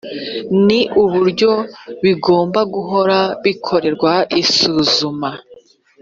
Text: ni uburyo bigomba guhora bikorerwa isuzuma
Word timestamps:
ni 0.65 0.79
uburyo 1.03 1.51
bigomba 2.03 2.59
guhora 2.73 3.19
bikorerwa 3.43 4.13
isuzuma 4.41 5.29